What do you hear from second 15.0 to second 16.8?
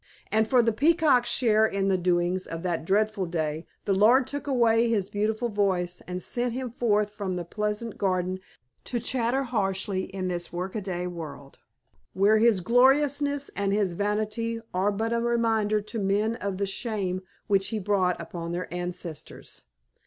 a reminder to men of the